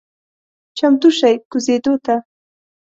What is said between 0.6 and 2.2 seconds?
چمتو شئ کوزیدو ته…